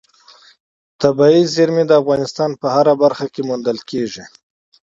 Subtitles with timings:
[1.01, 4.23] طبیعي زیرمې د افغانستان په هره برخه کې موندل کېږي.